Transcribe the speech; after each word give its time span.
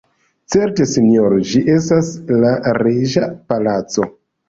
Certe 0.53 0.87
sinjoro, 0.91 1.37
ĝi 1.51 1.63
estas 1.75 2.11
la 2.47 2.57
reĝa 2.83 3.33
palaco. 3.51 4.15